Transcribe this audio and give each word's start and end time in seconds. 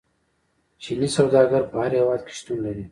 چیني 0.81 1.09
سوداګر 1.17 1.61
په 1.69 1.75
هر 1.83 1.91
هیواد 1.99 2.21
کې 2.25 2.33
شتون 2.39 2.57
لري. 2.65 2.79